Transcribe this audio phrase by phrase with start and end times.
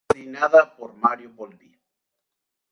[0.07, 1.69] Coordinada por Mario Volpi.